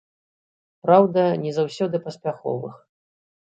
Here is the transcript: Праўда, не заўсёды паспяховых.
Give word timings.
Праўда, 0.87 1.21
не 1.43 1.51
заўсёды 1.59 2.01
паспяховых. 2.07 2.73